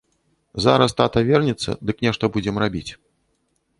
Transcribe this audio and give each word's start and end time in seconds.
Зараз 0.65 0.95
тата 1.01 1.23
вернецца, 1.29 1.75
дык 1.91 2.03
нешта 2.07 2.31
будзем 2.39 2.55
рабіць. 2.65 2.87